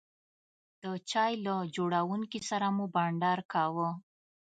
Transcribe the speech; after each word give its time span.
د 0.83 0.85
چای 1.11 1.31
له 1.45 1.55
جوړونکي 1.75 2.39
سره 2.49 2.67
مو 2.75 2.85
بانډار 2.95 3.39
کاوه. 3.53 3.89